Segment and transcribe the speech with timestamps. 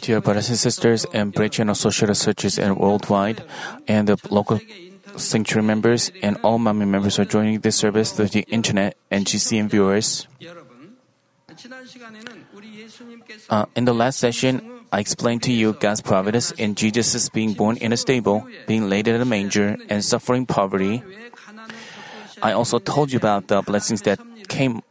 [0.00, 3.44] Dear brothers and sisters and brethren of social researchers and worldwide,
[3.86, 4.58] and the local
[5.16, 9.68] sanctuary members and all Manmin members are joining this service through the internet and GCN
[9.68, 10.26] viewers.
[13.50, 14.60] Uh, in the last session,
[14.92, 19.08] I explained to you God's providence in Jesus' being born in a stable, being laid
[19.08, 21.02] in a manger, and suffering poverty.
[22.42, 24.82] I also told you about the blessings that came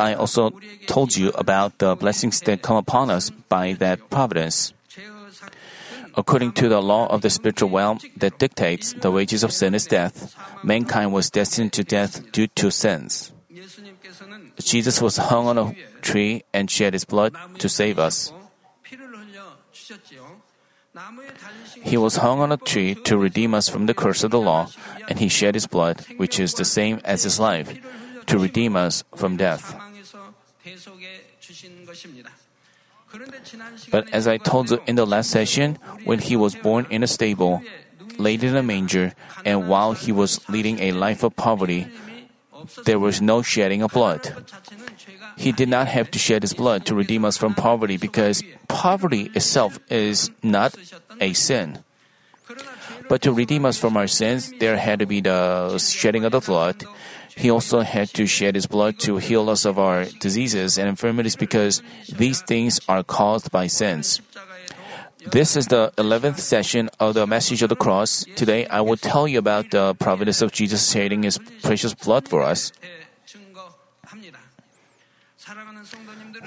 [0.00, 0.50] I also
[0.86, 4.72] told you about the blessings that come upon us by that providence.
[6.16, 9.86] According to the law of the spiritual realm that dictates the wages of sin is
[9.86, 10.34] death,
[10.64, 13.32] mankind was destined to death due to sins.
[14.58, 18.32] Jesus was hung on a tree and shed his blood to save us.
[21.82, 24.68] He was hung on a tree to redeem us from the curse of the law,
[25.08, 27.78] and he shed his blood, which is the same as his life,
[28.26, 29.74] to redeem us from death.
[33.90, 37.06] But as I told you in the last session, when he was born in a
[37.08, 37.62] stable,
[38.18, 41.88] laid in a manger, and while he was leading a life of poverty,
[42.84, 44.34] there was no shedding of blood.
[45.36, 49.30] He did not have to shed his blood to redeem us from poverty because poverty
[49.34, 50.74] itself is not
[51.20, 51.78] a sin.
[53.08, 56.40] But to redeem us from our sins, there had to be the shedding of the
[56.40, 56.84] blood.
[57.36, 61.36] He also had to shed his blood to heal us of our diseases and infirmities
[61.36, 64.20] because these things are caused by sins.
[65.30, 68.24] This is the 11th session of the message of the cross.
[68.34, 72.42] Today I will tell you about the providence of Jesus shedding his precious blood for
[72.42, 72.72] us.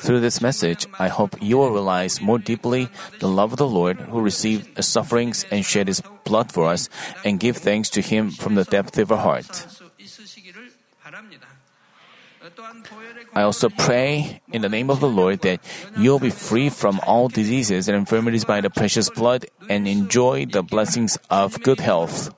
[0.01, 3.97] Through this message, I hope you will realize more deeply the love of the Lord
[4.09, 6.89] who received sufferings and shed his blood for us
[7.23, 9.67] and give thanks to him from the depth of our heart.
[13.33, 15.61] I also pray in the name of the Lord that
[15.95, 20.63] you'll be free from all diseases and infirmities by the precious blood and enjoy the
[20.63, 22.33] blessings of good health.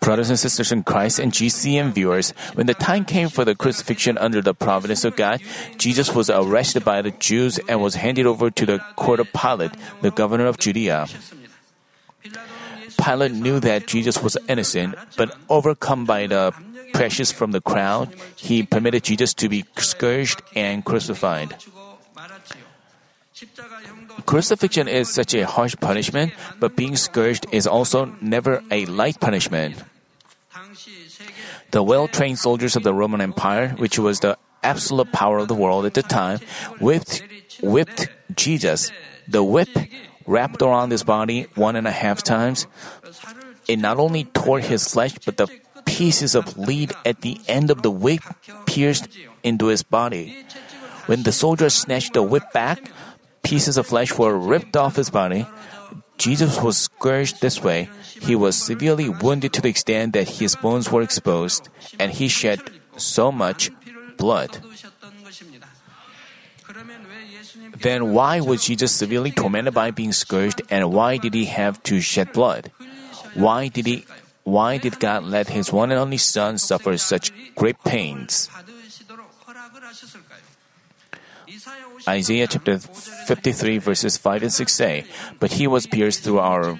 [0.00, 4.18] Brothers and sisters in Christ and GCN viewers, when the time came for the crucifixion
[4.18, 5.40] under the providence of God,
[5.78, 9.72] Jesus was arrested by the Jews and was handed over to the court of Pilate,
[10.00, 11.06] the governor of Judea.
[12.98, 16.54] Pilate knew that Jesus was innocent, but overcome by the
[16.92, 21.56] pressures from the crowd, he permitted Jesus to be scourged and crucified.
[24.26, 29.76] Crucifixion is such a harsh punishment, but being scourged is also never a light punishment.
[31.70, 35.54] The well trained soldiers of the Roman Empire, which was the absolute power of the
[35.54, 36.38] world at the time,
[36.80, 37.22] whipped,
[37.62, 38.90] whipped Jesus.
[39.26, 39.70] The whip
[40.26, 42.66] wrapped around his body one and a half times.
[43.68, 45.48] It not only tore his flesh, but the
[45.84, 48.22] pieces of lead at the end of the whip
[48.66, 49.08] pierced
[49.42, 50.44] into his body.
[51.06, 52.78] When the soldiers snatched the whip back,
[53.42, 55.46] pieces of flesh were ripped off his body.
[56.18, 57.88] Jesus was scourged this way.
[58.20, 62.60] He was severely wounded to the extent that his bones were exposed, and he shed
[62.96, 63.70] so much
[64.16, 64.62] blood.
[67.82, 72.00] Then why was Jesus severely tormented by being scourged and why did he have to
[72.00, 72.70] shed blood?
[73.34, 74.06] Why did he
[74.44, 78.50] why did God let his one and only son suffer such great pains?
[82.08, 85.04] Isaiah chapter 53 verses 5 and 6 say,
[85.38, 86.78] "But he was pierced through our,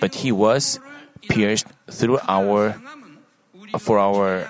[0.00, 0.80] but he was
[1.28, 2.80] pierced through our,
[3.78, 4.48] for our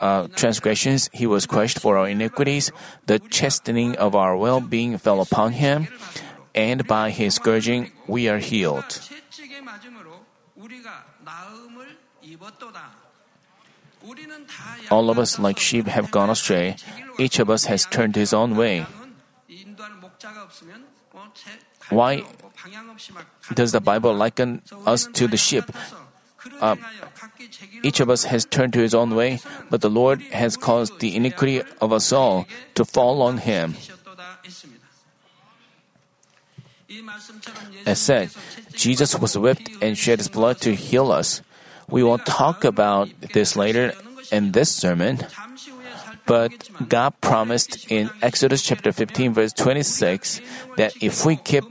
[0.00, 1.10] uh, transgressions.
[1.12, 2.70] He was crushed for our iniquities.
[3.06, 5.88] The chastening of our well-being fell upon him,
[6.54, 9.00] and by his scourging we are healed."
[14.90, 16.76] All of us, like sheep, have gone astray.
[17.18, 18.86] Each of us has turned his own way.
[21.90, 22.24] Why
[23.54, 25.64] does the Bible liken us to the sheep?
[26.60, 26.76] Uh,
[27.82, 29.40] each of us has turned to his own way,
[29.70, 33.74] but the Lord has caused the iniquity of us all to fall on him.
[37.84, 38.30] As said,
[38.72, 41.42] Jesus was whipped and shed his blood to heal us.
[41.88, 43.92] We will talk about this later
[44.30, 45.24] in this sermon.
[46.26, 50.40] But God promised in Exodus chapter 15 verse 26
[50.76, 51.64] that if we keep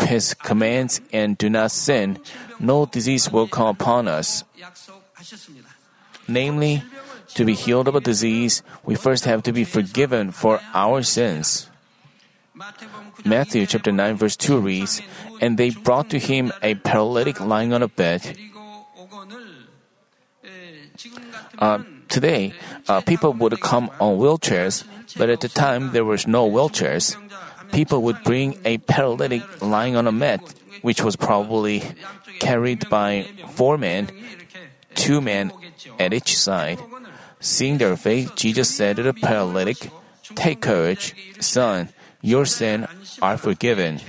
[0.00, 2.18] his commands and do not sin,
[2.58, 4.44] no disease will come upon us.
[6.26, 6.82] Namely,
[7.34, 11.68] to be healed of a disease, we first have to be forgiven for our sins.
[13.24, 15.00] Matthew chapter 9 verse 2 reads,
[15.40, 18.36] And they brought to him a paralytic lying on a bed.
[21.58, 22.54] Uh, today,
[22.88, 24.84] uh, people would come on wheelchairs,
[25.16, 27.16] but at the time there was no wheelchairs.
[27.72, 30.40] People would bring a paralytic lying on a mat,
[30.82, 31.82] which was probably
[32.38, 34.08] carried by four men,
[34.94, 35.52] two men
[35.98, 36.78] at each side.
[37.40, 39.90] Seeing their faith, Jesus said to the paralytic,
[40.34, 41.90] Take courage, son,
[42.22, 44.00] your sins are forgiven.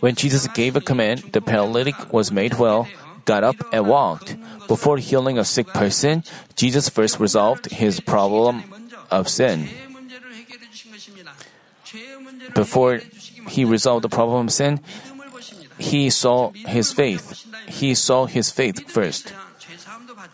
[0.00, 2.88] When Jesus gave a command, the paralytic was made well,
[3.24, 4.36] got up, and walked.
[4.68, 6.24] Before healing a sick person,
[6.56, 8.64] Jesus first resolved his problem
[9.10, 9.68] of sin.
[12.54, 13.00] Before
[13.48, 14.80] he resolved the problem of sin,
[15.78, 17.44] he saw his faith.
[17.68, 19.32] He saw his faith first.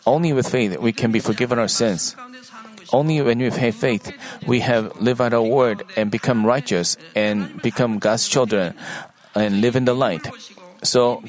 [0.06, 2.16] Only with faith we can be forgiven our sins.
[2.92, 4.12] Only when we have faith,
[4.46, 8.74] we have live out our word and become righteous and become God's children
[9.34, 10.26] and live in the light.
[10.82, 11.22] So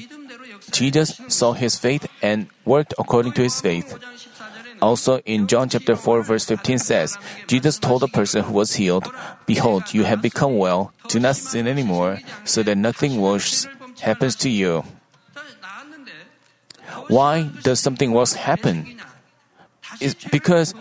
[0.71, 3.97] Jesus saw his faith and worked according to his faith.
[4.81, 7.17] Also in John chapter 4 verse 15 says,
[7.47, 9.11] Jesus told the person who was healed,
[9.45, 13.67] Behold, you have become well, do not sin anymore, so that nothing worse
[14.00, 14.83] happens to you.
[17.09, 19.00] Why does something worse happen?
[20.00, 20.73] It's because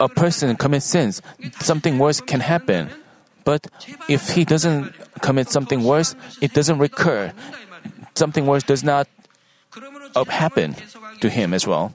[0.00, 1.22] a person commits sins,
[1.60, 2.90] something worse can happen.
[3.44, 3.68] But
[4.08, 7.32] if he doesn't commit something worse, it doesn't recur.
[8.14, 9.08] Something worse does not
[10.14, 10.74] uh, happen
[11.20, 11.94] to him as well.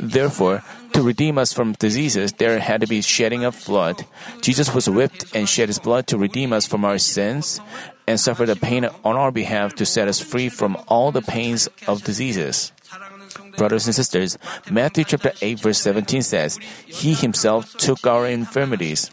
[0.00, 0.64] Therefore,
[0.94, 4.04] to redeem us from diseases, there had to be shedding of blood.
[4.40, 7.60] Jesus was whipped and shed his blood to redeem us from our sins
[8.06, 11.68] and suffered the pain on our behalf to set us free from all the pains
[11.86, 12.72] of diseases.
[13.56, 14.38] Brothers and sisters,
[14.70, 19.10] Matthew chapter 8 verse 17 says, He himself took our infirmities.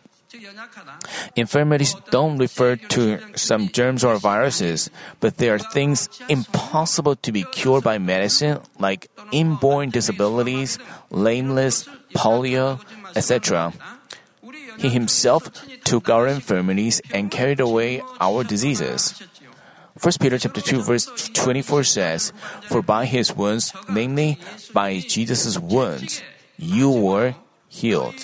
[1.36, 4.89] Infirmities don't refer to some germs or viruses,
[5.19, 10.77] but they are things impossible to be cured by medicine like inborn disabilities,
[11.09, 12.80] lameness, polio,
[13.15, 13.74] etc.
[14.77, 15.50] He himself
[15.83, 19.21] took our infirmities and carried away our diseases.
[20.01, 22.34] 1 Peter chapter 2 verse 24 says,
[22.68, 24.40] For by his wounds, namely
[24.74, 26.22] by Jesus' wounds,
[26.57, 27.36] you were
[27.68, 28.16] healed.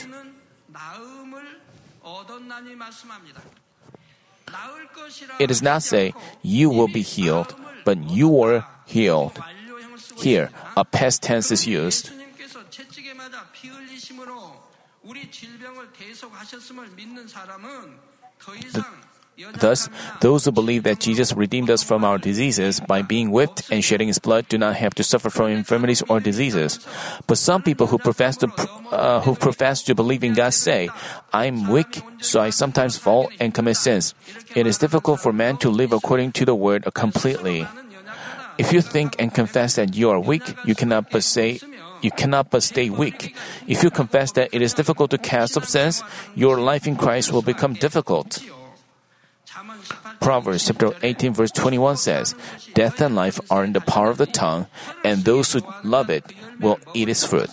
[5.39, 9.37] It does not say, you will be healed, but you were healed.
[10.17, 12.11] Here, a past tense is used.
[18.73, 18.85] The
[19.59, 19.89] Thus,
[20.21, 24.07] those who believe that Jesus redeemed us from our diseases by being whipped and shedding
[24.07, 26.79] his blood do not have to suffer from infirmities or diseases.
[27.27, 28.47] But some people who profess to,
[28.91, 30.89] uh, who profess to believe in God say,
[31.33, 34.15] I'm weak, so I sometimes fall and commit sins.
[34.55, 37.67] It is difficult for man to live according to the word completely.
[38.57, 41.59] If you think and confess that you are weak, you cannot but say
[42.01, 43.35] you cannot but stay weak.
[43.67, 46.03] If you confess that it is difficult to cast off sins,
[46.35, 48.39] your life in Christ will become difficult.
[50.19, 52.35] Proverbs chapter 18 verse 21 says,
[52.73, 54.67] Death and life are in the power of the tongue,
[55.03, 56.25] and those who love it
[56.59, 57.49] will eat its fruit.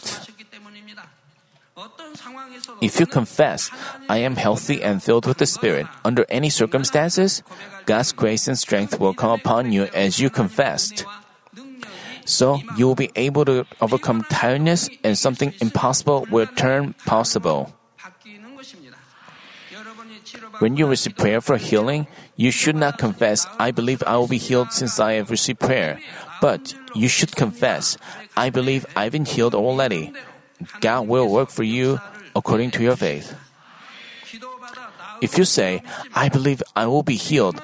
[2.80, 3.70] If you confess,
[4.08, 7.42] I am healthy and filled with the Spirit, under any circumstances,
[7.86, 11.04] God's grace and strength will come upon you as you confessed.
[12.24, 17.72] So you will be able to overcome tiredness and something impossible will turn possible.
[20.62, 22.06] When you receive prayer for healing,
[22.38, 25.98] you should not confess, I believe I will be healed since I have received prayer.
[26.40, 27.98] But you should confess,
[28.36, 30.14] I believe I've been healed already.
[30.78, 31.98] God will work for you
[32.36, 33.34] according to your faith.
[35.20, 35.82] If you say,
[36.14, 37.58] I believe I will be healed,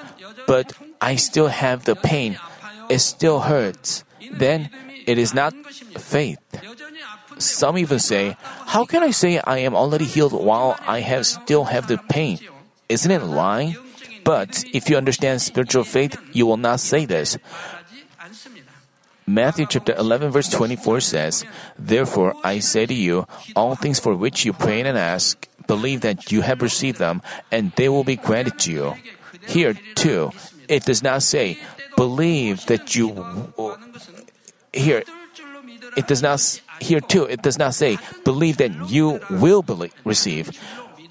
[0.45, 2.35] but I still have the pain,
[2.89, 4.67] it still hurts, then
[5.07, 5.55] it is not
[5.95, 6.43] faith.
[7.37, 8.35] Some even say,
[8.75, 12.43] How can I say I am already healed while I have still have the pain?
[12.89, 13.77] Isn't it lying?
[14.23, 17.37] But if you understand spiritual faith, you will not say this.
[19.25, 21.45] Matthew chapter 11 verse 24 says,
[21.77, 26.31] Therefore I say to you, all things for which you pray and ask, believe that
[26.31, 28.93] you have received them, and they will be granted to you.
[29.45, 30.31] Here too,
[30.67, 31.59] it does not say,
[31.95, 33.13] believe that you,
[34.73, 35.03] here,
[35.95, 36.41] it does not,
[36.81, 40.57] here too, it does not say, believe that you will believe, receive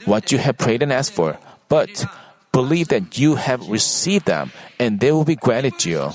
[0.06, 2.04] what you have prayed and asked for but
[2.52, 6.10] believe that you have received them, and they will be granted to you.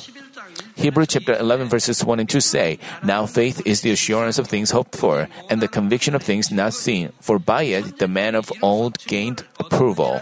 [0.75, 4.71] Hebrew chapter 11 verses 1 and 2 say, Now faith is the assurance of things
[4.71, 8.51] hoped for, and the conviction of things not seen, for by it the man of
[8.61, 10.21] old gained approval.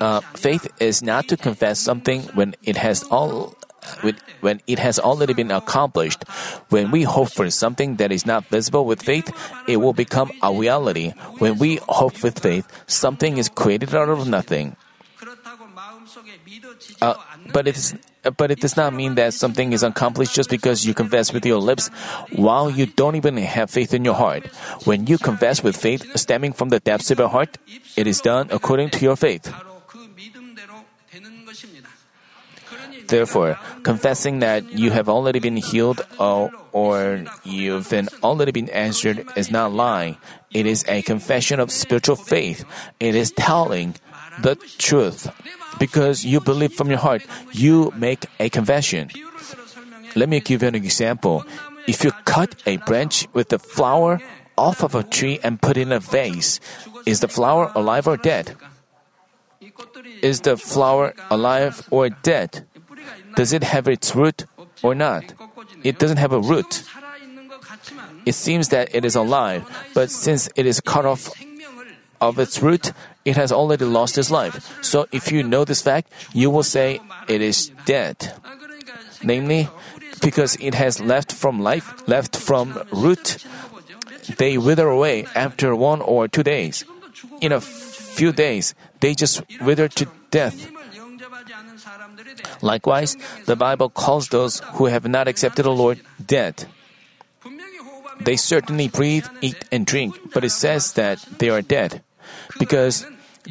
[0.00, 3.54] Uh, faith is not to confess something when it has all
[4.40, 6.24] when it has already been accomplished.
[6.68, 9.30] When we hope for something that is not visible with faith,
[9.68, 11.12] it will become a reality.
[11.38, 14.76] When we hope with faith, something is created out of nothing.
[17.00, 17.14] Uh,
[17.52, 17.94] but it is,
[18.36, 21.58] but it does not mean that something is accomplished just because you confess with your
[21.58, 21.88] lips
[22.32, 24.46] while you don't even have faith in your heart.
[24.84, 27.58] When you confess with faith stemming from the depths of your heart,
[27.96, 29.52] it is done according to your faith.
[33.12, 36.48] Therefore, confessing that you have already been healed or,
[37.44, 40.16] you've been already been answered is not lying.
[40.48, 42.64] It is a confession of spiritual faith.
[43.00, 44.00] It is telling
[44.40, 45.28] the truth.
[45.78, 47.20] Because you believe from your heart,
[47.52, 49.12] you make a confession.
[50.16, 51.44] Let me give you an example.
[51.86, 54.24] If you cut a branch with the flower
[54.56, 56.60] off of a tree and put in a vase,
[57.04, 58.56] is the flower alive or dead?
[60.22, 62.64] Is the flower alive or dead?
[63.36, 64.46] Does it have its root
[64.82, 65.32] or not?
[65.82, 66.84] It doesn't have a root.
[68.24, 71.30] It seems that it is alive, but since it is cut off
[72.20, 72.92] of its root,
[73.24, 74.78] it has already lost its life.
[74.82, 78.34] So if you know this fact, you will say it is dead.
[79.22, 79.68] Namely,
[80.20, 83.44] because it has left from life, left from root,
[84.38, 86.84] they wither away after one or two days.
[87.40, 90.70] In a few days, they just wither to death.
[92.60, 96.66] Likewise, the Bible calls those who have not accepted the Lord dead.
[98.20, 102.02] They certainly breathe, eat, and drink, but it says that they are dead
[102.58, 103.06] because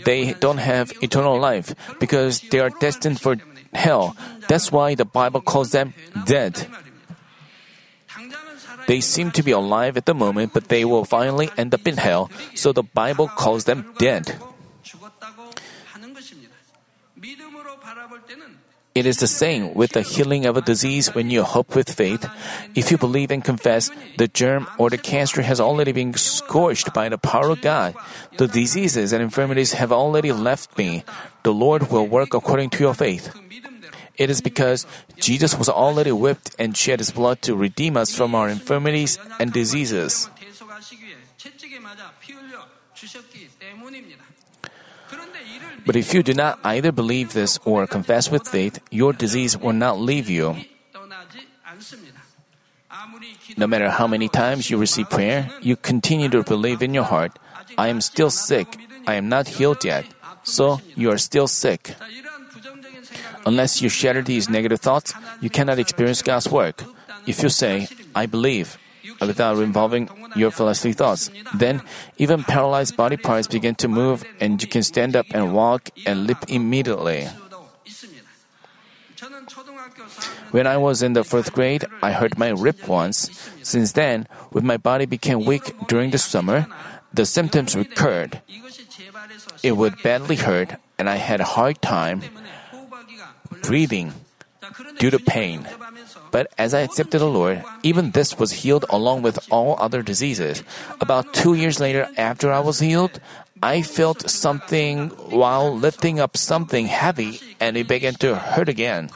[0.06, 3.38] they don't have eternal life, because they are destined for
[3.74, 4.16] hell.
[4.48, 5.94] That's why the Bible calls them
[6.26, 6.68] dead.
[8.88, 11.98] They seem to be alive at the moment, but they will finally end up in
[11.98, 14.36] hell, so the Bible calls them dead.
[18.94, 22.28] It is the same with the healing of a disease when you hope with faith.
[22.76, 27.08] If you believe and confess, the germ or the cancer has already been scorched by
[27.08, 27.96] the power of God.
[28.38, 31.06] The diseases and infirmities have already left me.
[31.44, 33.32] The Lord will work according to your faith.
[34.18, 34.86] It is because
[35.16, 39.54] Jesus was already whipped and shed his blood to redeem us from our infirmities and
[39.54, 40.30] diseases.
[45.86, 49.74] But if you do not either believe this or confess with faith, your disease will
[49.74, 50.56] not leave you.
[53.58, 57.38] No matter how many times you receive prayer, you continue to believe in your heart,
[57.78, 58.68] I am still sick,
[59.08, 60.06] I am not healed yet.
[60.44, 61.96] So you are still sick.
[63.46, 66.84] Unless you shatter these negative thoughts, you cannot experience God's work.
[67.26, 68.78] If you say, I believe,
[69.22, 71.30] without involving your philosophy thoughts.
[71.54, 71.82] Then,
[72.18, 76.28] even paralyzed body parts begin to move, and you can stand up and walk and
[76.28, 77.30] leap immediately.
[80.52, 83.32] When I was in the fourth grade, I hurt my rib once.
[83.64, 86.68] Since then, when my body became weak during the summer,
[87.14, 88.42] the symptoms recurred.
[89.64, 92.24] It would badly hurt, and I had a hard time
[93.62, 94.14] breathing
[94.98, 95.68] due to pain.
[96.32, 100.64] But as I accepted the Lord, even this was healed along with all other diseases.
[101.00, 103.20] About two years later, after I was healed,
[103.62, 109.12] I felt something while lifting up something heavy and it began to hurt again.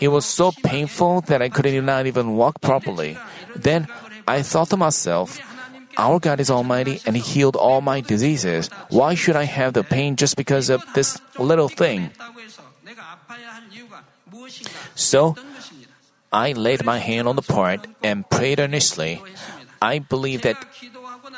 [0.00, 3.16] It was so painful that I could not even walk properly.
[3.54, 3.86] Then
[4.26, 5.38] I thought to myself,
[5.96, 8.68] our God is Almighty and He healed all my diseases.
[8.88, 12.10] Why should I have the pain just because of this little thing?
[14.94, 15.36] So,
[16.32, 19.22] I laid my hand on the part and prayed earnestly.
[19.80, 20.56] I believe that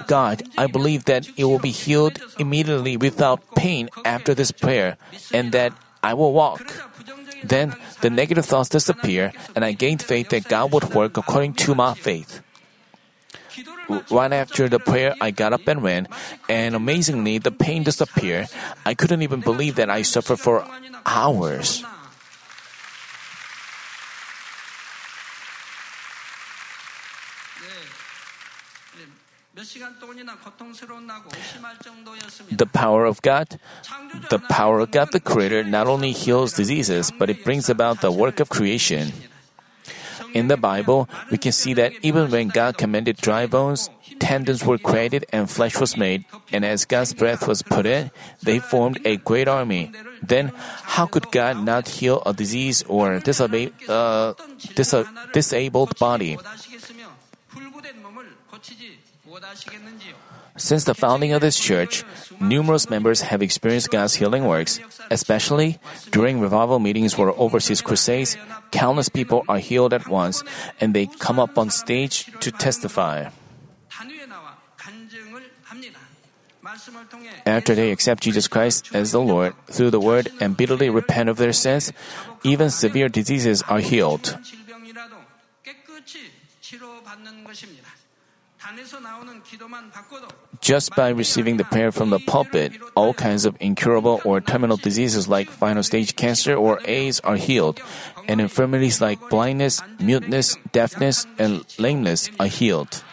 [0.06, 4.96] God, I believe that it will be healed immediately without pain after this prayer
[5.32, 5.72] and that
[6.02, 6.62] I will walk.
[7.42, 11.74] Then the negative thoughts disappear and I gained faith that God would work according to
[11.74, 12.40] my faith.
[14.10, 16.08] Right after the prayer, I got up and ran,
[16.48, 18.48] and amazingly, the pain disappeared.
[18.86, 20.64] I couldn't even believe that I suffered for
[21.04, 21.84] hours.
[32.50, 33.58] The power of God,
[34.30, 38.12] the power of God the Creator not only heals diseases, but it brings about the
[38.12, 39.12] work of creation.
[40.32, 44.78] In the Bible, we can see that even when God commanded dry bones, tendons were
[44.78, 48.10] created and flesh was made, and as God's breath was put in,
[48.42, 49.92] they formed a great army.
[50.22, 50.50] Then,
[50.82, 54.34] how could God not heal a disease or disabled, uh,
[54.74, 56.38] dis- disabled body?
[60.56, 62.04] Since the founding of this church,
[62.38, 64.78] numerous members have experienced God's healing works,
[65.10, 65.78] especially
[66.10, 68.36] during revival meetings or overseas crusades.
[68.70, 70.44] Countless people are healed at once
[70.80, 73.30] and they come up on stage to testify.
[77.46, 81.36] After they accept Jesus Christ as the Lord through the word and bitterly repent of
[81.36, 81.92] their sins,
[82.42, 84.38] even severe diseases are healed.
[90.60, 95.28] Just by receiving the prayer from the pulpit, all kinds of incurable or terminal diseases
[95.28, 97.80] like final stage cancer or AIDS are healed,
[98.26, 103.04] and infirmities like blindness, muteness, deafness, and lameness are healed.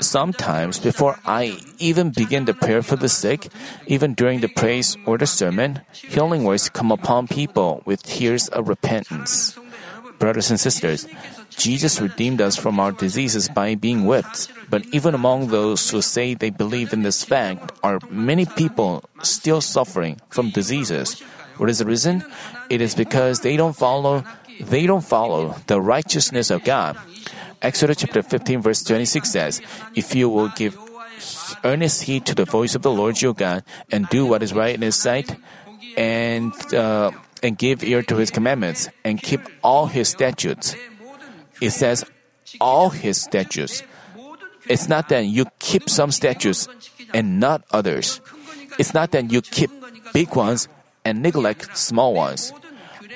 [0.00, 3.48] Sometimes, before I even begin the prayer for the sick,
[3.86, 8.68] even during the praise or the sermon, healing words come upon people with tears of
[8.68, 9.58] repentance.
[10.18, 11.06] Brothers and sisters,
[11.50, 14.48] Jesus redeemed us from our diseases by being whipped.
[14.70, 19.60] But even among those who say they believe in this fact are many people still
[19.60, 21.20] suffering from diseases.
[21.56, 22.24] What is the reason?
[22.68, 24.24] It is because they don't follow
[24.60, 26.96] they don't follow the righteousness of God.
[27.60, 29.60] Exodus chapter 15 verse 26 says,
[29.94, 30.76] "If you will give
[31.64, 34.74] earnest heed to the voice of the Lord your God and do what is right
[34.74, 35.36] in his sight
[35.96, 37.10] and uh,
[37.46, 40.74] and give ear to his commandments and keep all his statutes.
[41.62, 42.04] It says
[42.60, 43.84] all his statutes.
[44.68, 46.66] It's not that you keep some statutes
[47.14, 48.20] and not others.
[48.78, 49.70] It's not that you keep
[50.12, 50.66] big ones
[51.04, 52.52] and neglect small ones.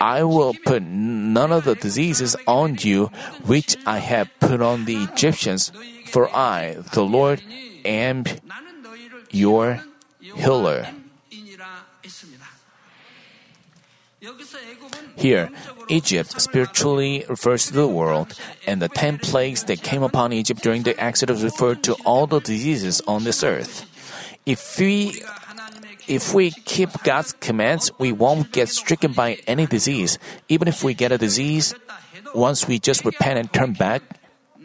[0.00, 3.10] I will put none of the diseases on you
[3.44, 5.72] which I have put on the Egyptians,
[6.06, 7.42] for I, the Lord,
[7.84, 8.24] am
[9.30, 9.82] your
[10.22, 10.86] healer.
[15.16, 15.50] Here,
[15.88, 20.82] Egypt spiritually refers to the world, and the ten plagues that came upon Egypt during
[20.82, 23.88] the Exodus refer to all the diseases on this earth.
[24.44, 25.22] If we
[26.06, 30.18] if we keep God's commands, we won't get stricken by any disease.
[30.48, 31.74] Even if we get a disease,
[32.34, 34.02] once we just repent and turn back,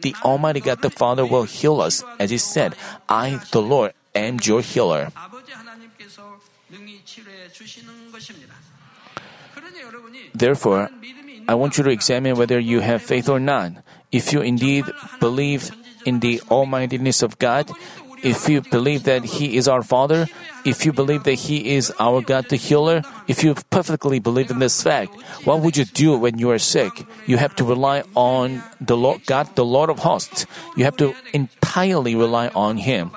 [0.02, 2.04] the Almighty God the Father will heal us.
[2.18, 2.74] As He said,
[3.08, 5.08] I, the Lord, am your healer.
[10.34, 10.90] Therefore,
[11.48, 13.72] I want you to examine whether you have faith or not.
[14.12, 14.84] If you indeed
[15.20, 15.70] believe
[16.04, 17.70] in the almightiness of God,
[18.22, 20.26] if you believe that He is our Father,
[20.64, 24.58] if you believe that He is our God the healer, if you perfectly believe in
[24.58, 27.06] this fact, what would you do when you are sick?
[27.26, 30.46] You have to rely on the Lord God, the Lord of hosts.
[30.76, 33.10] You have to entirely rely on Him.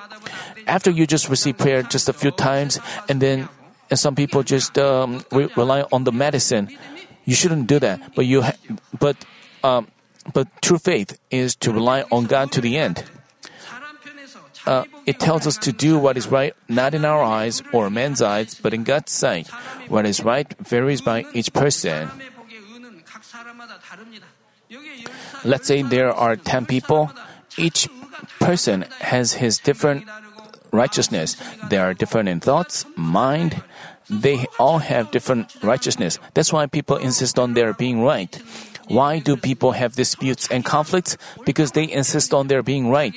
[0.66, 3.48] After you just receive prayer just a few times and then
[3.90, 6.70] and some people just um, re- rely on the medicine.
[7.24, 8.14] You shouldn't do that.
[8.14, 8.58] But you, ha-
[8.98, 9.16] but,
[9.62, 9.88] um,
[10.32, 13.04] but true faith is to rely on God to the end.
[14.66, 18.20] Uh, it tells us to do what is right, not in our eyes or man's
[18.20, 19.48] eyes, but in God's sight.
[19.88, 22.10] What is right varies by each person.
[25.44, 27.10] Let's say there are 10 people.
[27.56, 27.88] Each
[28.38, 30.04] person has his different
[30.72, 31.36] righteousness.
[31.68, 33.62] They are different in thoughts, mind.
[34.08, 36.18] They all have different righteousness.
[36.34, 38.34] That's why people insist on their being right.
[38.88, 41.16] Why do people have disputes and conflicts?
[41.46, 43.14] Because they insist on their being right.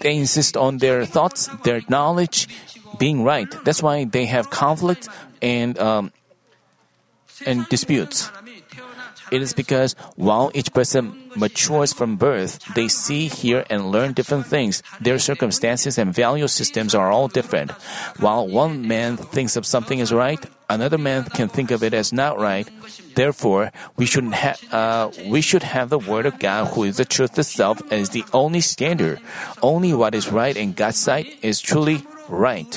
[0.00, 2.46] They insist on their thoughts, their knowledge,
[2.98, 3.50] being right.
[3.64, 5.08] That's why they have conflict
[5.42, 6.12] and um,
[7.44, 8.30] and disputes.
[9.34, 14.46] It is because while each person matures from birth, they see, hear, and learn different
[14.46, 14.78] things.
[15.00, 17.72] Their circumstances and value systems are all different.
[18.22, 20.38] While one man thinks of something as right,
[20.70, 22.70] another man can think of it as not right.
[23.18, 27.04] Therefore, we shouldn't ha- uh, we should have the Word of God, who is the
[27.04, 29.18] truth itself, as the only standard.
[29.62, 32.70] Only what is right in God's sight is truly right.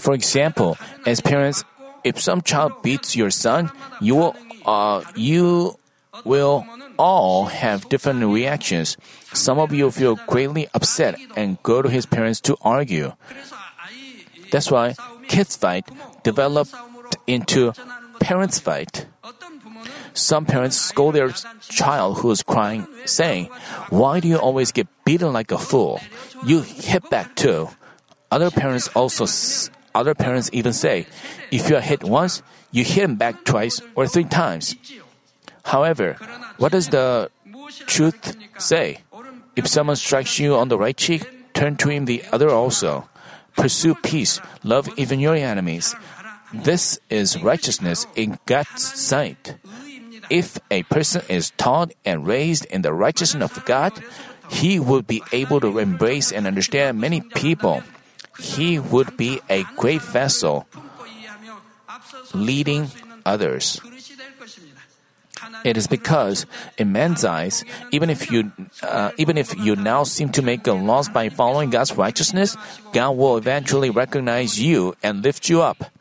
[0.00, 1.64] For example, as parents,
[2.06, 5.74] if some child beats your son, you will, uh, you
[6.22, 6.62] will
[7.02, 8.96] all have different reactions.
[9.34, 13.12] Some of you feel greatly upset and go to his parents to argue.
[14.52, 14.94] That's why
[15.26, 15.90] kids fight
[16.22, 16.70] developed
[17.26, 17.74] into
[18.20, 19.06] parents fight.
[20.14, 23.50] Some parents scold their child who is crying, saying,
[23.90, 26.00] Why do you always get beaten like a fool?
[26.46, 27.68] You hit back too.
[28.30, 29.26] Other parents also
[29.96, 31.06] other parents even say,
[31.50, 34.76] if you are hit once, you hit him back twice or three times.
[35.64, 36.14] However,
[36.58, 37.30] what does the
[37.86, 38.98] truth say?
[39.56, 43.08] If someone strikes you on the right cheek, turn to him the other also.
[43.56, 45.96] Pursue peace, love even your enemies.
[46.52, 49.56] This is righteousness in God's sight.
[50.28, 53.92] If a person is taught and raised in the righteousness of God,
[54.50, 57.82] he will be able to embrace and understand many people.
[58.38, 60.66] He would be a great vessel
[62.34, 62.90] leading
[63.24, 63.80] others.
[65.64, 66.46] It is because,
[66.78, 70.72] in man's eyes, even if you, uh, even if you now seem to make a
[70.72, 72.56] loss by following God's righteousness,
[72.92, 75.92] God will eventually recognize you and lift you up.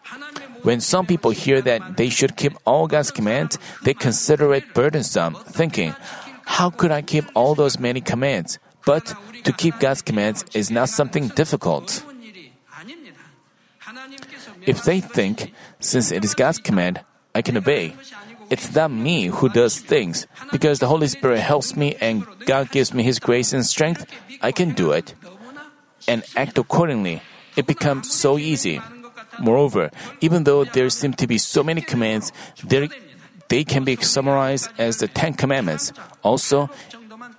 [0.64, 5.36] When some people hear that they should keep all God's commands, they consider it burdensome,
[5.46, 5.94] thinking,
[6.46, 10.90] "How could I keep all those many commands?" But to keep God's commands is not
[10.90, 12.02] something difficult.
[14.66, 17.02] If they think, since it is God's command,
[17.34, 17.96] I can obey,
[18.50, 20.28] it's not me who does things.
[20.52, 24.06] Because the Holy Spirit helps me and God gives me His grace and strength,
[24.42, 25.14] I can do it
[26.08, 27.22] and act accordingly.
[27.56, 28.82] It becomes so easy.
[29.40, 32.32] Moreover, even though there seem to be so many commands,
[32.64, 35.92] they can be summarized as the Ten Commandments.
[36.24, 36.70] Also,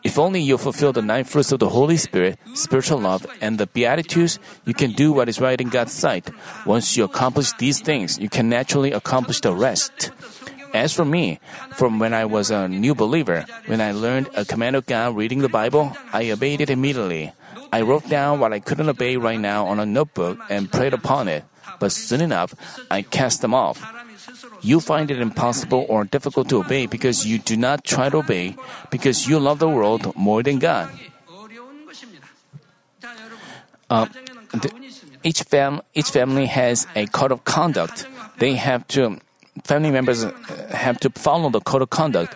[0.06, 3.66] if only you fulfill the nine fruits of the Holy Spirit, spiritual love, and the
[3.66, 6.30] Beatitudes, you can do what is right in God's sight.
[6.64, 10.12] Once you accomplish these things, you can naturally accomplish the rest.
[10.72, 11.40] As for me,
[11.74, 15.40] from when I was a new believer, when I learned a command of God reading
[15.42, 17.32] the Bible, I obeyed it immediately.
[17.72, 21.26] I wrote down what I couldn't obey right now on a notebook and prayed upon
[21.26, 21.42] it,
[21.80, 22.54] but soon enough,
[22.92, 23.82] I cast them off.
[24.66, 28.56] You find it impossible or difficult to obey because you do not try to obey
[28.90, 30.90] because you love the world more than God.
[33.88, 34.06] Uh,
[34.50, 34.68] the,
[35.22, 38.08] each, fam- each family has a code of conduct.
[38.38, 39.20] They have to,
[39.62, 40.26] family members
[40.74, 42.34] have to follow the code of conduct.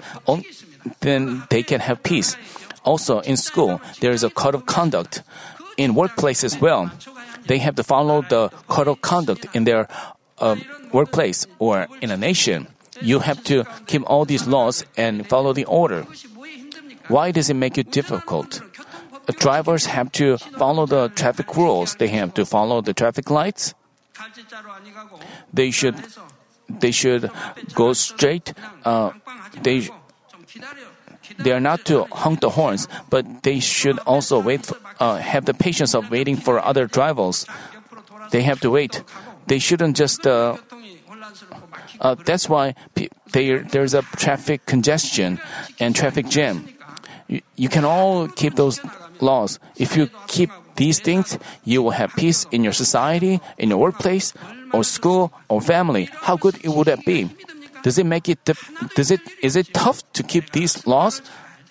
[1.00, 2.36] Then they can have peace.
[2.84, 5.24] Also, in school, there is a code of conduct.
[5.76, 6.92] In workplace as well,
[7.48, 9.88] they have to follow the code of conduct in their
[10.40, 10.56] uh,
[10.92, 12.66] workplace or in a nation.
[13.00, 16.04] You have to keep all these laws and follow the order.
[17.08, 18.60] Why does it make it difficult?
[19.38, 21.94] Drivers have to follow the traffic rules.
[21.96, 23.74] They have to follow the traffic lights.
[25.52, 25.96] They should
[26.68, 27.30] they should
[27.74, 28.52] go straight.
[28.84, 29.12] Uh,
[29.62, 29.88] they
[31.38, 34.66] they are not to honk the horns, but they should also wait.
[34.66, 37.46] For, uh, have the patience of waiting for other drivers.
[38.30, 39.02] They have to wait.
[39.46, 40.26] They shouldn't just.
[40.26, 40.56] Uh,
[42.00, 42.74] uh, that's why
[43.32, 45.38] there, there's a traffic congestion
[45.78, 46.68] and traffic jam.
[47.28, 48.80] You, you can all keep those
[49.20, 49.58] laws.
[49.76, 54.32] If you keep these things, you will have peace in your society, in your workplace,
[54.72, 56.08] or school, or family.
[56.22, 57.30] How good it would that be?
[57.82, 58.38] Does it make it?
[58.94, 59.20] Does it?
[59.42, 61.22] Is it tough to keep these laws?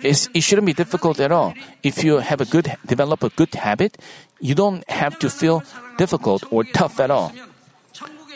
[0.01, 1.53] It's, it shouldn't be difficult at all.
[1.83, 3.97] If you have a good, develop a good habit,
[4.39, 5.61] you don't have to feel
[5.97, 7.33] difficult or tough at all.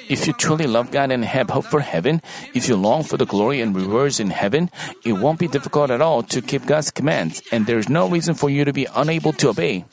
[0.09, 2.21] If you truly love God and have hope for heaven,
[2.53, 4.69] if you long for the glory and rewards in heaven,
[5.03, 8.49] it won't be difficult at all to keep God's commands, and there's no reason for
[8.49, 9.85] you to be unable to obey.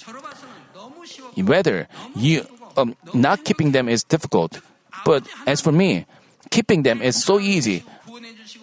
[1.36, 2.46] Whether you
[2.76, 4.60] um, not keeping them is difficult,
[5.04, 6.06] but as for me,
[6.50, 7.84] keeping them is so easy,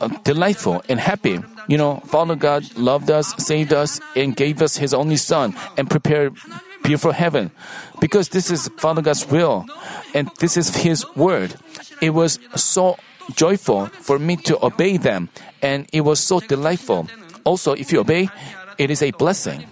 [0.02, 1.40] uh, delightful, and happy.
[1.68, 5.90] You know, Father God loved us, saved us, and gave us His only Son, and
[5.90, 6.36] prepared
[6.84, 7.52] beautiful heaven.
[8.00, 9.66] Because this is Father God's will,
[10.14, 11.56] and this is His word.
[12.02, 12.98] It was so
[13.36, 15.30] joyful for me to obey them,
[15.62, 17.08] and it was so delightful.
[17.44, 18.30] Also, if you obey,
[18.78, 19.66] it is a blessing.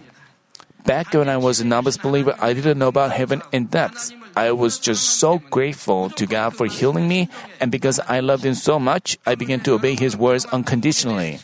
[0.85, 4.11] Back when I was a novice believer, I didn't know about heaven in depth.
[4.35, 8.53] I was just so grateful to God for healing me, and because I loved Him
[8.53, 11.39] so much, I began to obey His words unconditionally.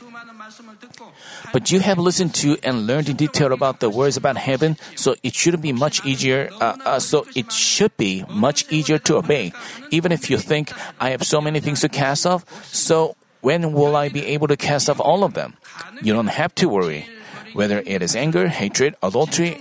[1.53, 5.15] But you have listened to and learned in detail about the words about heaven, so
[5.23, 6.49] it shouldn't be much easier.
[6.59, 9.53] Uh, uh, so it should be much easier to obey,
[9.91, 12.45] even if you think I have so many things to cast off.
[12.73, 15.57] So when will I be able to cast off all of them?
[16.01, 17.07] You don't have to worry.
[17.53, 19.59] Whether it is anger, hatred, adultery,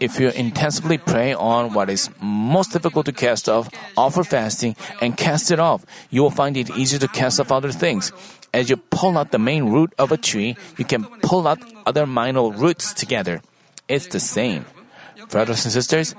[0.00, 5.16] if you intensively pray on what is most difficult to cast off, offer fasting, and
[5.16, 8.10] cast it off, you will find it easier to cast off other things.
[8.52, 12.06] As you pull out the main root of a tree, you can pull out other
[12.06, 13.42] minor roots together.
[13.88, 14.64] It's the same.
[15.30, 16.14] Brothers and sisters,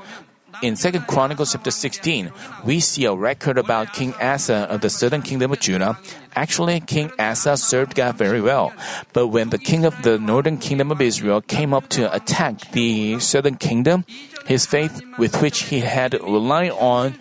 [0.61, 2.31] in 2 Chronicles chapter 16,
[2.63, 5.97] we see a record about King Asa of the southern kingdom of Judah.
[6.35, 8.71] Actually, King Asa served God very well.
[9.11, 13.19] But when the king of the northern kingdom of Israel came up to attack the
[13.19, 14.05] southern kingdom,
[14.45, 17.15] his faith with which he had relied on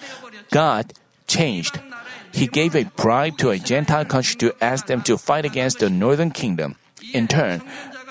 [0.50, 0.92] God
[1.26, 1.80] changed
[2.32, 5.90] he gave a bribe to a Gentile country to ask them to fight against the
[5.90, 6.76] northern kingdom.
[7.12, 7.62] In turn,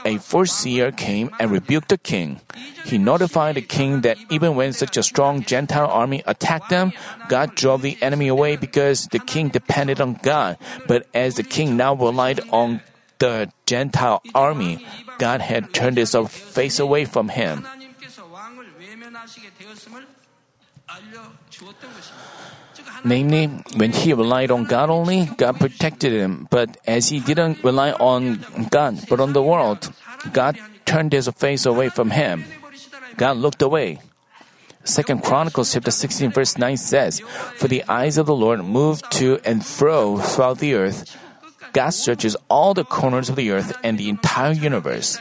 [0.05, 2.41] a foreseer came and rebuked the king.
[2.85, 6.93] He notified the king that even when such a strong Gentile army attacked them,
[7.27, 10.57] God drove the enemy away because the king depended on God.
[10.87, 12.81] But as the king now relied on
[13.19, 14.85] the Gentile army,
[15.17, 17.65] God had turned his face away from him.
[23.05, 26.47] Namely, when he relied on God only, God protected him.
[26.49, 29.91] But as he didn't rely on God, but on the world,
[30.33, 32.45] God turned his face away from him.
[33.15, 33.99] God looked away.
[34.83, 37.19] Second Chronicles chapter 16 verse 9 says,
[37.57, 41.15] For the eyes of the Lord move to and fro throughout the earth.
[41.73, 45.19] God searches all the corners of the earth and the entire universe,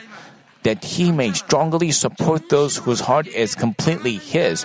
[0.63, 4.65] that he may strongly support those whose heart is completely his.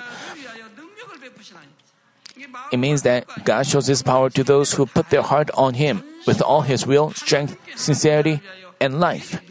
[2.71, 6.03] It means that God shows His power to those who put their heart on Him
[6.25, 8.41] with all His will, strength, sincerity,
[8.79, 9.41] and life.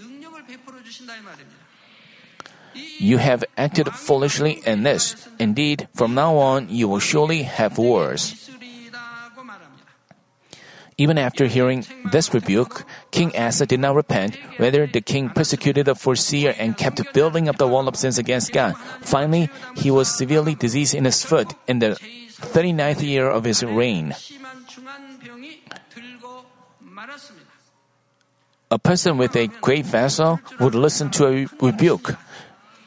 [2.98, 5.28] You have acted foolishly in this.
[5.38, 8.48] Indeed, from now on, you will surely have wars.
[10.98, 14.38] Even after hearing this rebuke, King Asa did not repent.
[14.58, 18.52] Rather, the king persecuted the foreseer and kept building up the wall of sins against
[18.52, 18.76] God.
[19.00, 21.98] Finally, he was severely diseased in his foot, and the
[22.42, 24.14] 39th year of his reign.
[28.70, 32.16] A person with a great vessel would listen to a rebuke.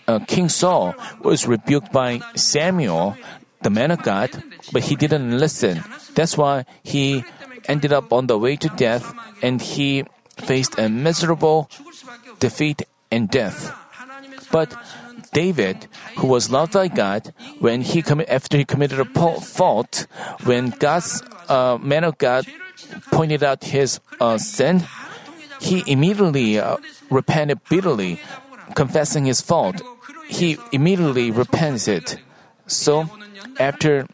[0.08, 3.18] Uh, King Saul was rebuked by Samuel,
[3.62, 4.30] the man of God,
[4.72, 5.84] but he didn't listen.
[6.14, 7.24] That's why he
[7.68, 10.06] ended up on the way to death and he
[10.38, 11.70] faced a miserable
[12.40, 13.74] defeat and death.
[14.52, 14.76] But
[15.36, 20.08] David, who was loved by God, when he after he committed a po- fault,
[20.48, 21.22] when God's
[21.52, 22.48] uh, man of God
[23.12, 24.88] pointed out his uh, sin,
[25.60, 26.78] he immediately uh,
[27.12, 28.22] repented bitterly,
[28.76, 29.84] confessing his fault.
[30.32, 32.16] He immediately repents it.
[32.66, 33.12] So,
[33.60, 34.08] after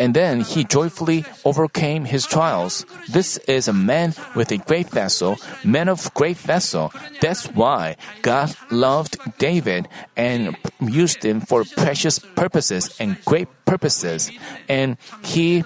[0.00, 2.86] and then he joyfully overcame his trials.
[3.12, 6.90] This is a man with a great vessel, man of great vessel.
[7.20, 14.32] That's why God loved David and used him for precious purposes and great purposes.
[14.70, 15.64] And he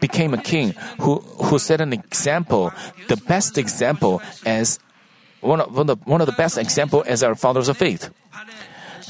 [0.00, 2.72] became a king who, who set an example,
[3.08, 4.80] the best example as
[5.42, 8.08] one of, one of, the, one of the best example as our fathers of faith.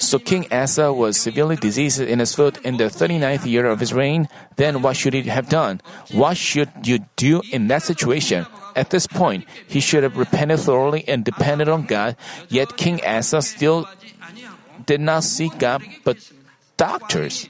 [0.02, 3.94] So King Asa was severely diseased in his foot in the 39th year of his
[3.94, 4.28] reign.
[4.56, 5.80] Then what should he have done?
[6.10, 8.44] What should you do in that situation?
[8.74, 12.16] At this point, he should have repented thoroughly and depended on God.
[12.48, 13.88] Yet King Asa still
[14.86, 16.18] did not seek God, but
[16.76, 17.48] doctors.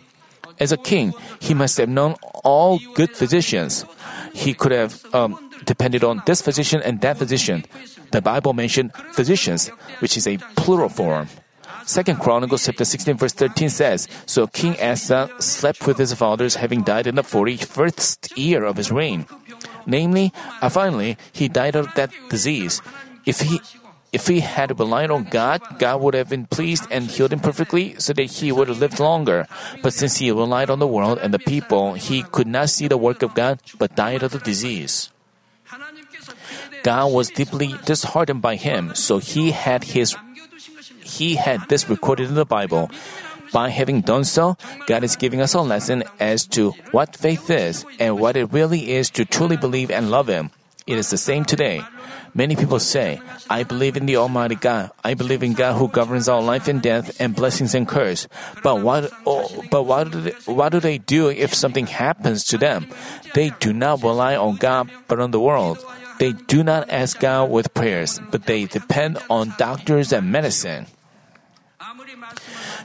[0.60, 3.86] As a king, he must have known all good physicians.
[4.34, 7.64] He could have um, depended on this physician and that physician.
[8.10, 9.68] The Bible mentioned physicians,
[10.00, 11.28] which is a plural form.
[11.84, 16.82] Second Chronicles chapter 16 verse 13 says, So King Asa slept with his fathers having
[16.82, 19.26] died in the 41st year of his reign.
[19.86, 22.80] Namely, uh, finally, he died of that disease.
[23.26, 23.60] If he
[24.12, 27.96] if he had relied on God, God would have been pleased and healed him perfectly
[27.98, 29.48] so that he would have lived longer.
[29.82, 32.98] But since he relied on the world and the people, he could not see the
[33.00, 35.08] work of God but died of the disease.
[36.82, 40.14] God was deeply disheartened by him, so he had his
[41.12, 42.90] he had this recorded in the Bible.
[43.52, 47.84] By having done so, God is giving us a lesson as to what faith is
[48.00, 50.50] and what it really is to truly believe and love Him.
[50.86, 51.84] It is the same today.
[52.34, 53.20] Many people say,
[53.50, 54.90] I believe in the Almighty God.
[55.04, 58.26] I believe in God who governs all life and death and blessings and curse.
[58.62, 62.58] But what, oh, but what do, they, what do they do if something happens to
[62.58, 62.88] them?
[63.34, 65.84] They do not rely on God but on the world.
[66.18, 70.86] They do not ask God with prayers, but they depend on doctors and medicine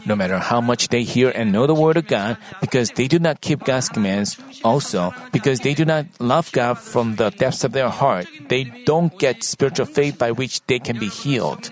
[0.06, 3.20] no matter how much they hear and know the Word of God, because they do
[3.20, 7.72] not keep God's commands, also because they do not love God from the depths of
[7.72, 11.70] their heart, they don't get spiritual faith by which they can be healed.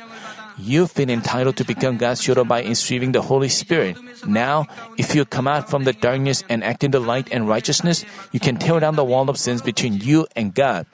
[0.57, 3.97] You've been entitled to become God's children by receiving the Holy Spirit.
[4.25, 8.05] Now, if you come out from the darkness and act in the light and righteousness,
[8.31, 10.85] you can tear down the wall of sins between you and God.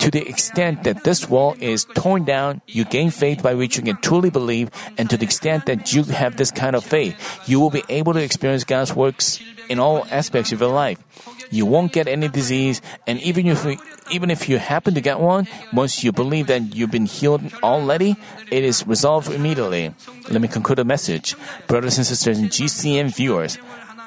[0.00, 3.82] To the extent that this wall is torn down, you gain faith by which you
[3.82, 7.60] can truly believe, and to the extent that you have this kind of faith, you
[7.60, 11.02] will be able to experience God's works in all aspects of your life.
[11.50, 13.78] You won't get any disease, and even if you,
[14.10, 18.16] even if you happen to get one, once you believe that you've been healed already,
[18.50, 19.94] it is resolved immediately.
[20.30, 23.58] Let me conclude the message, brothers and sisters and GCN viewers.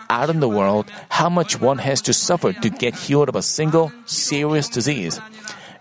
[0.10, 3.42] Out in the world, how much one has to suffer to get healed of a
[3.42, 5.20] single serious disease.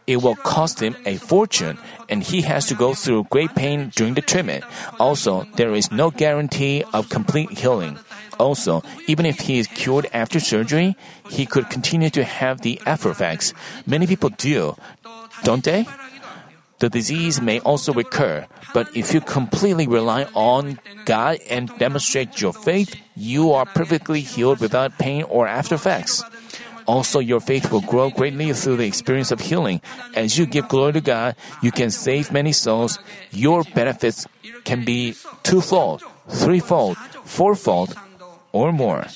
[0.06, 4.14] It will cost him a fortune, and he has to go through great pain during
[4.14, 4.64] the treatment.
[5.00, 7.98] Also, there is no guarantee of complete healing.
[8.38, 10.96] Also, even if he is cured after surgery,
[11.30, 13.52] he could continue to have the after effects.
[13.86, 14.76] Many people do,
[15.42, 15.86] don't they?
[16.78, 18.46] the disease may also recur.
[18.74, 24.60] But if you completely rely on God and demonstrate your faith, you are perfectly healed
[24.60, 26.22] without pain or after effects.
[26.86, 29.80] Also, your faith will grow greatly through the experience of healing.
[30.14, 32.98] As you give glory to God, you can save many souls.
[33.30, 34.26] Your benefits
[34.64, 37.94] can be twofold, threefold, fourfold,
[38.52, 39.06] or more.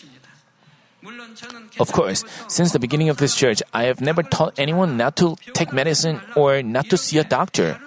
[1.78, 5.36] Of course, since the beginning of this church, I have never taught anyone not to
[5.54, 7.80] take medicine or not to see a doctor.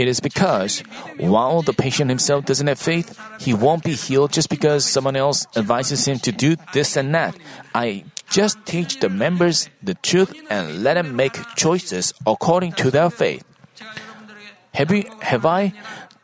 [0.00, 0.80] It is because
[1.18, 5.46] while the patient himself doesn't have faith, he won't be healed just because someone else
[5.54, 7.36] advises him to do this and that.
[7.74, 13.10] I just teach the members the truth and let them make choices according to their
[13.10, 13.44] faith.
[14.72, 15.74] Have, you, have I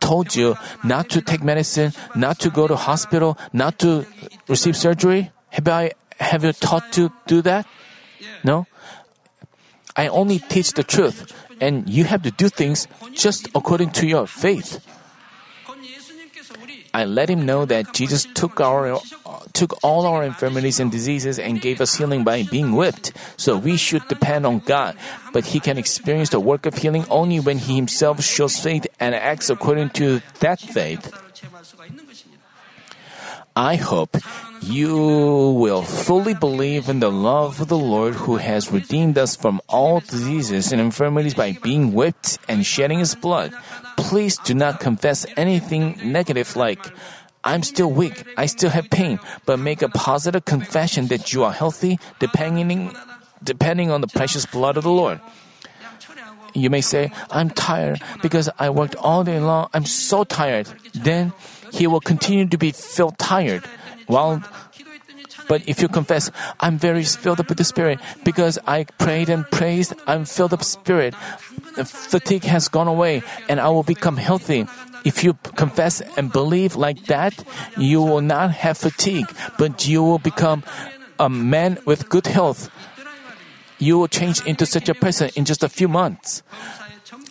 [0.00, 4.06] told you not to take medicine, not to go to hospital, not to
[4.48, 5.32] receive surgery?
[5.50, 7.66] Have I have you taught to do that?
[8.42, 8.66] No.
[9.94, 14.26] I only teach the truth, and you have to do things just according to your
[14.26, 14.84] faith.
[16.94, 19.00] I let him know that Jesus took our uh,
[19.52, 23.12] took all our infirmities and diseases and gave us healing by being whipped.
[23.36, 24.96] So we should depend on God,
[25.32, 29.14] but he can experience the work of healing only when he himself shows faith and
[29.14, 31.12] acts according to that faith.
[33.56, 34.18] I hope
[34.60, 34.94] you
[35.56, 40.00] will fully believe in the love of the Lord who has redeemed us from all
[40.00, 43.54] diseases and infirmities by being whipped and shedding his blood.
[43.96, 46.84] Please do not confess anything negative like,
[47.44, 51.52] I'm still weak, I still have pain, but make a positive confession that you are
[51.52, 52.94] healthy depending,
[53.42, 55.18] depending on the precious blood of the Lord.
[56.52, 59.68] You may say, I'm tired because I worked all day long.
[59.74, 60.66] I'm so tired.
[60.94, 61.32] Then
[61.72, 63.64] he will continue to be feel tired.
[64.06, 64.42] While
[65.48, 69.48] but if you confess, I'm very filled up with the Spirit because I prayed and
[69.50, 71.14] praised, I'm filled up Spirit.
[71.76, 74.66] The fatigue has gone away and I will become healthy.
[75.04, 77.34] If you confess and believe like that,
[77.76, 80.64] you will not have fatigue, but you will become
[81.20, 82.70] a man with good health.
[83.78, 86.42] You will change into such a person in just a few months.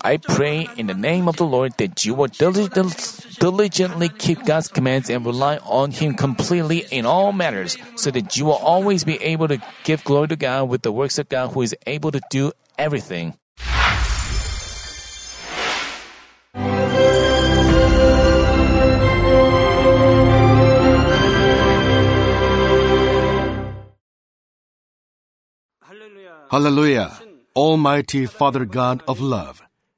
[0.05, 5.09] I pray in the name of the Lord that you will diligently keep God's commands
[5.09, 9.47] and rely on Him completely in all matters, so that you will always be able
[9.47, 12.51] to give glory to God with the works of God who is able to do
[12.77, 13.33] everything.
[26.51, 27.09] Hallelujah.
[27.55, 29.63] Almighty Father God of love.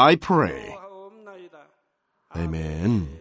[0.00, 0.74] I pray.
[2.34, 3.19] Amen.